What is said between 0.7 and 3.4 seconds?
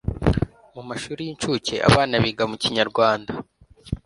Mu mashuri y'incuke abana biga mu Kinyarwanda,